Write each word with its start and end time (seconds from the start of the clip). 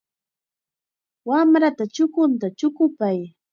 Wamrata 1.29 1.83
chukunta 1.95 2.47
chukupay. 2.57 3.19